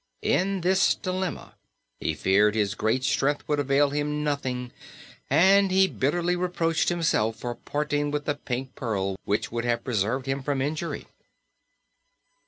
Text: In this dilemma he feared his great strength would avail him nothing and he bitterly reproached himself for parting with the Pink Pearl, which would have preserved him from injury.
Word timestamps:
In 0.23 0.61
this 0.61 0.95
dilemma 0.95 1.53
he 1.99 2.15
feared 2.15 2.55
his 2.55 2.73
great 2.73 3.03
strength 3.03 3.47
would 3.47 3.59
avail 3.59 3.91
him 3.91 4.23
nothing 4.23 4.71
and 5.29 5.69
he 5.69 5.87
bitterly 5.87 6.35
reproached 6.35 6.89
himself 6.89 7.35
for 7.35 7.53
parting 7.53 8.09
with 8.09 8.25
the 8.25 8.33
Pink 8.33 8.73
Pearl, 8.73 9.15
which 9.25 9.51
would 9.51 9.63
have 9.63 9.83
preserved 9.83 10.25
him 10.25 10.41
from 10.41 10.59
injury. 10.59 11.05